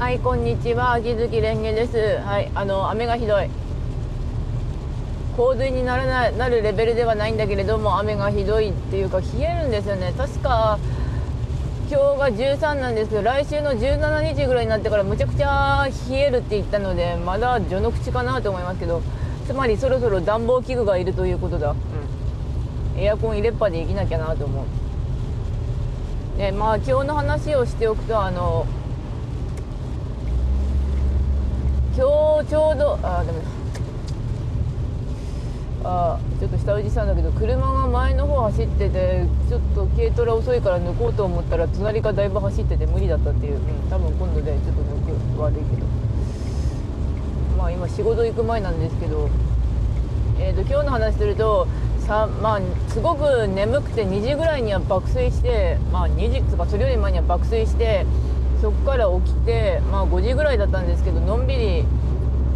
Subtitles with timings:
[0.00, 0.92] はい、こんにちは。
[0.92, 1.98] 秋月蓮華です。
[2.24, 3.50] はい、あの、雨がひどい。
[5.36, 10.14] 洪水にならない、なるレベルではないんだけれども、雨がひどいっていうか、冷えるんですよね。
[10.16, 10.78] 確か、
[11.90, 19.02] 今日が13なんですけど、来週の17日ぐらいになってからむちゃくちゃ冷えるって言ったので、まだ序の口かなと思いますけど、
[19.46, 21.72] つまりそろそろ暖房器具がいるということだ。
[21.72, 22.98] うん。
[22.98, 24.64] エアコン入れっぱで生きなきゃなと思
[26.36, 26.38] う。
[26.38, 28.64] で、まあ今日の話をしておくと、あの、
[32.00, 32.08] 今
[32.42, 33.44] 日ちょうどあダメだ。
[35.84, 45.86] あちょっと下打ちしたんだけど車が前の方走っててちょっと軽トラ遅いから抜こうと思ったら隣がだいぶ走ってて無理だったっていう、うん、多分今度でちょっと抜き悪いけど
[47.58, 49.28] まあ今仕事行く前なんですけど。
[50.42, 51.68] えーと、今日の話すると
[52.06, 58.06] さ、まあ、すごく眠くて2時ぐらいには爆睡して、まあ、2時とかそれより前には爆睡して
[58.60, 61.84] そこから起きて、まあ、5時ぐらいだったんですけどのんびり、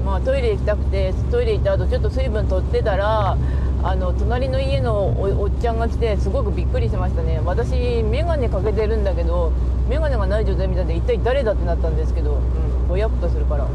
[0.04, 3.38] まあ、トイレ行きたくてトイレ行った後ちょっと水分取ってたら
[3.82, 5.08] あの隣の家の
[5.40, 7.40] おっちゃんが来てすごくびっくりしましたね。
[7.44, 9.52] 私眼鏡かけてるんだけど
[9.88, 13.68] 眼鏡がない状態みたいで一体誰だってなったんですけど、うん、ぼやっとするから。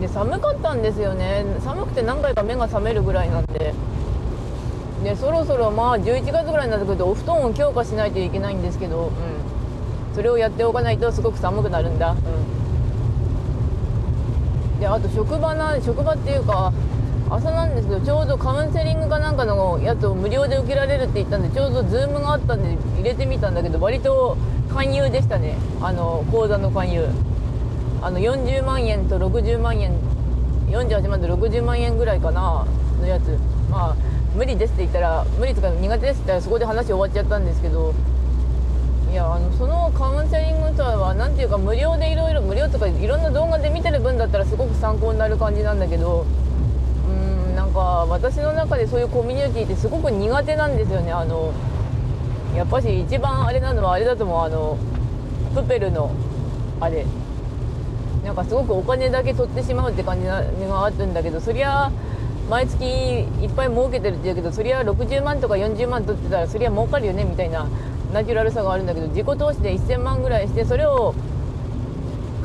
[0.00, 1.44] で寒かったんですよね。
[1.60, 3.74] 寒くて何回か目が覚めるぐらいなんで。
[5.02, 9.12] でそろそろまあ11月ぐらいになってくるとお布団を強化しないといけないんですけど、うん。
[10.14, 12.14] それをやっておかないとすごく寒くなるんだ、う
[14.76, 16.72] ん、であと職場な職場っていうか
[17.30, 24.36] 朝なんですけどちょうどカウンセリングかなんかのやつを無料で受けられるって言ったんでちょうどズームがあったんで入れてみたんだけど割と
[24.72, 25.56] 勧誘でしたね。
[25.80, 27.08] あの講座の勧誘。
[28.02, 29.92] あの40万円と60万円
[30.68, 32.66] 48万と60万円ぐらいかな
[33.00, 33.38] のやつ。
[33.70, 33.96] まあ
[34.36, 37.94] 無理ですって言ったら無理とか苦手ですって言ったらそこで話終わっちゃったんですけど
[39.10, 46.26] いやあのそのカウンセリングとは何ていうか無料でいろいろ無料とかいろんな動画で見てる分だったらすごく参考になる感じなんだけど
[47.08, 47.12] う
[47.52, 51.12] んなんか私の中でそういうコミュニティってすごく苦手なんですよね。
[51.12, 51.52] あの
[52.56, 54.40] やっぱし一番あれなのはあれだと思う。
[54.40, 54.78] あの
[55.54, 56.10] プペルの
[56.80, 57.06] あれ。
[58.24, 61.92] なんかすごくお金だけ取ってしまうって感じがあるんだけどそりゃ
[62.48, 67.68] 毎月いっぱい儲けてるって言うけどそりゃ60万とか40万取ってたらそりゃ儲かるよねみたいな
[68.14, 71.16] ナチュラルさがあるんだけど自己投資で1000万ぐらいしてそれを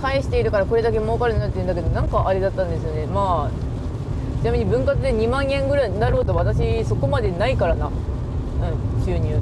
[0.01, 3.05] 返しているからこれだけ儲かるんだって言うんだけどなんかあれだったんですよね。
[3.05, 7.87] まあちなみに分割で2万円ぐらいになろうと私そこまでないからな。
[7.87, 9.35] うん収入。
[9.35, 9.39] っ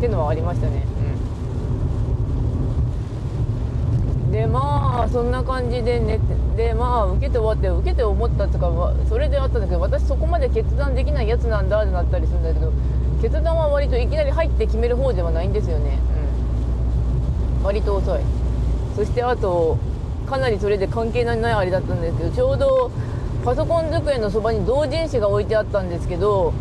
[0.00, 0.84] ていうのはありましたね。
[4.28, 4.30] うん。
[4.30, 6.24] でまあそんな感じで寝て
[6.56, 12.72] でまあ受けて終わって受けて思ったとかそれであったんだけど私そこまで決断できないやつなんだってなったりするんだけど
[13.24, 15.98] 決断は割といきなり入って決める方ではないんですよね、
[17.58, 18.20] うん、割と遅い。
[18.94, 19.78] そしてあと
[20.26, 22.90] かなりそれで関係のないあれだったんですけどちょうど
[23.42, 26.52] パソコン机のそばに同人誌が置いてあったんですけど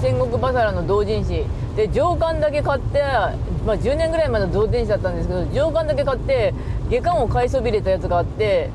[0.00, 1.44] 戦国バサラの同人誌。
[1.76, 3.02] で上巻だけ買って、
[3.64, 6.52] まあ、10年ぐらい前の同人誌だったんですけど上巻だけ買って
[6.90, 8.68] 下巻を買いそびれたやつがあって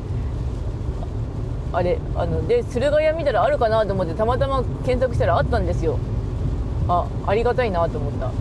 [1.74, 6.00] あれあので駿河屋見たらあるかなと思ってたまたま検索したらあったんですよ。
[6.88, 8.32] あありがたいなと思った。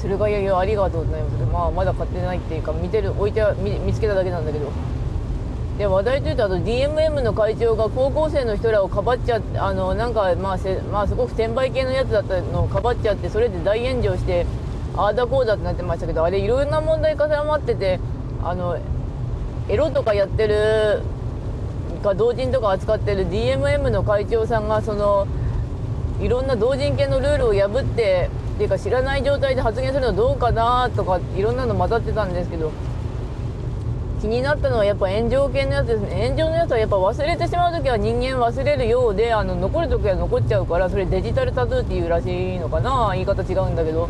[0.00, 1.44] 駿河屋よありがとうございます。
[1.52, 4.70] まあまだ買ってないっていうか見てる置いて見見つけただけなんだけど。
[5.78, 14.44] で話題というとあと DMM の会長が高校生の人らをかばっちゃってあのなんかまあせ、まあ、すごく転売系のやつだったのをかばっちゃってそれで大炎上して
[14.96, 18.00] ああだこうだってなってましたけどあれいろんな問題重なってて
[18.42, 18.76] あの
[19.68, 21.02] エロとかやってる
[22.02, 25.26] か同人とか扱ってる DMM の会長さんがその
[26.20, 32.72] いろんな同人系のルールを破ってっていうか知らない状態で発言するのどうかなとかいろんなの混ざってたんですけど
[34.20, 36.26] 気になったのはやっぱ炎上系のやつですね。
[36.26, 43.10] 炎上のやつはやっぱ忘れてしまう時は人間忘れるようであの残る時は残っちゃうからそれデジタルタトゥーっていうらしいのかな。
[43.12, 44.08] 言い方違うんだけど。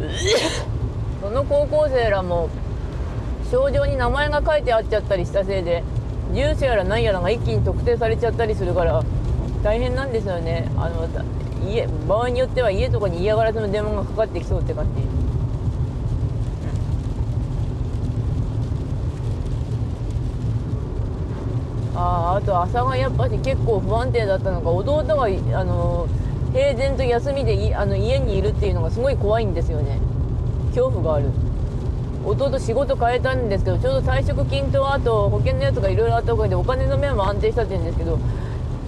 [1.20, 2.48] その高校生らも
[3.50, 5.82] 症状に名前が書いてあっちゃったりしたせいで
[6.34, 9.02] 住所やら何やらが一気に特定されちゃったりするから
[9.62, 10.70] 大変なんですよね。
[10.76, 11.08] あの
[11.66, 15.04] 家場合によっては家とかに嫌がらせの電話がかかってきそうって感じ、う
[21.94, 25.24] ん、ああと朝がやっぱり結構不安定だったのか弟が
[25.58, 26.06] あの
[26.52, 29.98] 平然と休みであの家にいるっていうのがすごい怖いんですよね。
[30.68, 31.30] 恐怖がある。
[32.28, 38.18] 弟仕事変えたんですけどちょうど退職金とあと保険のやつがいろいろあったおかげでお金の面は安定したって言うんですけど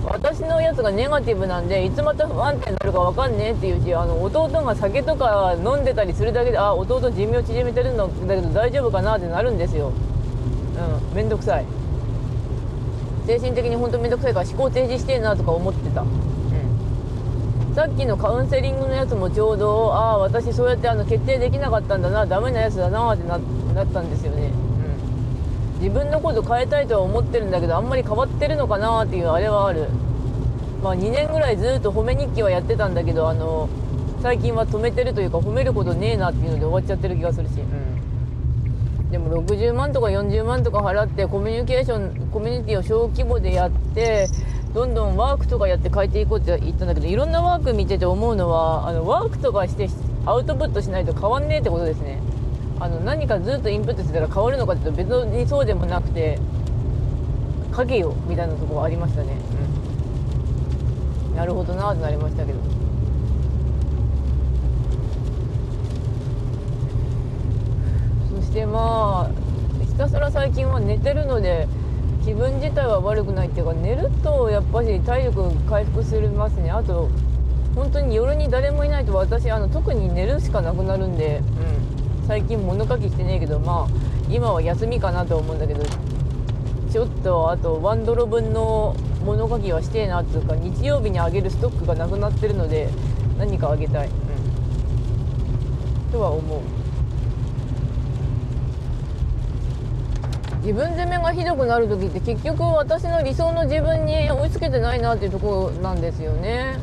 [0.04, 9.88] 私のやつがネガティブなんでいつまた不安定になるか分かんねえっていうしあの弟が酒とか飲んでたりするだけであ弟寿命縮めてるんだけど大丈夫かなってなるんですよ。
[9.88, 11.64] うん面倒くさい。
[13.26, 16.04] 精神的に本当面倒くさいから思考停止してえなとか思ってた。
[17.75, 23.38] さっきのカウンセリングのやつもちょうどああ私そうやってあの決定できなかったんだなダメなやつだなってな
[23.75, 24.50] なったんですよね。
[25.81, 29.88] 自分のこと変えたいとは思ってるんだけどあんまり変わってるのかなっていうあれはある。
[30.82, 33.69] まあ2年ぐらいずっと褒め日記はやってたんだけどあの
[34.23, 44.28] 最近は止めてるというか褒めることねえなっていうので終わっちゃってる気がするし、うん、でも60万とか40万とか払ってコミュニケーションコミュニティを小規模でやって
[44.75, 49.88] どんどんワークとかやって変えていこうって言ったんだけどいろんなワーク見てて思うのはあのワークとかして
[50.26, 52.20] アウトプットしないと変わんねえってことですね。
[52.78, 56.38] あの何かずっとインプットしてたら変わるのかっていうと別にそうでもなくて
[57.76, 59.37] 書けよみたいなところありましたね、
[61.31, 62.58] うん、なるほどなってなりましたけど。
[68.34, 71.69] そしてまあひたすら最近は寝てるので
[72.25, 76.70] 気分自体は悪くないっていうか寝るとやっぱり体力回復するますね。
[76.70, 77.08] あと
[77.75, 81.40] 本当に夜に誰もいないと私あの特に寝るしかなくなるんで、
[82.20, 85.82] うん、最近物書きしてねえけどまあ今は休みかなと思うんだけど
[86.90, 92.88] ちょっとあとワンドロ分の物書きはしてえなっていうか日曜日にあげるストックがなくなってるので
[93.38, 94.11] 何かあげたい、う
[96.08, 96.61] ん、とは思う
[100.62, 106.76] 自分責めがひどくなる時って結局私の理想の自分に追いつけてないなっていうところなんですよね。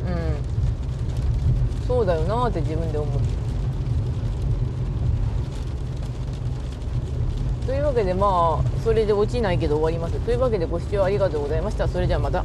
[1.80, 1.86] うん。
[1.86, 3.20] そうだよなって自分で思う。
[7.66, 10.18] というわけでまあそれで落ちないけど終わります。
[10.24, 11.86] というわけでご視聴ありがとうございました。
[11.86, 12.44] それじゃあまた。